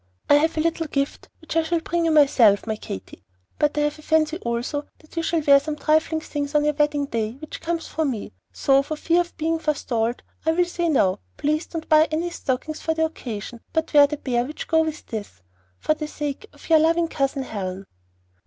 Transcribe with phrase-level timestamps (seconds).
[0.31, 3.23] I have a little gift which I shall bring you myself, my Katy;
[3.59, 6.73] but I have a fancy also that you shall wear some trifling thing on your
[6.73, 10.89] wedding day which comes from me, so for fear of being forestalled I will say
[10.89, 14.81] now, please don't buy any stockings for the occasion, but wear the pair which go
[14.81, 15.43] with this,
[15.77, 17.85] for the sake of your loving COUSIN HELEN.